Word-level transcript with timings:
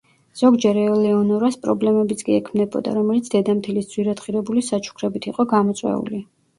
ზოგჯერ 0.39 0.79
ელეონორას 0.83 1.57
პრობლემებიც 1.65 2.25
კი 2.29 2.35
ექმნებოდა, 2.39 2.97
რომელიც 2.99 3.31
დედამთილის 3.37 3.95
ძვირადღირებული 3.95 4.69
საჩუქრებით 4.75 5.33
იყო 5.35 5.51
გამოწვეული. 5.57 6.29